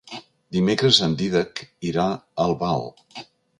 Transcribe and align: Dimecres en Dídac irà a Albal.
Dimecres 0.55 1.01
en 1.09 1.13
Dídac 1.19 1.61
irà 1.91 2.09
a 2.13 2.19
Albal. 2.49 2.89